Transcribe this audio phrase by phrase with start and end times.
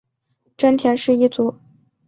[0.57, 1.57] 真田氏一族。